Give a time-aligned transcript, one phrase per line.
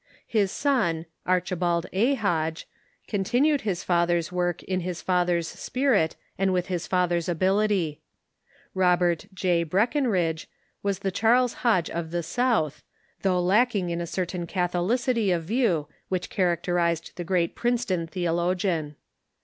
[0.25, 2.15] His son, Archibald A.
[2.15, 2.67] Hodge,
[3.07, 8.01] continued his father's work in his father's spirit and with his father's ability.
[8.75, 9.61] Roberc J.
[9.61, 10.49] Breckenridge
[10.81, 12.81] was the Charles Hodge of the South,
[13.21, 18.07] though lacking in a cer tain catholicity of view which characterized the great Prince ton
[18.07, 18.95] theologian.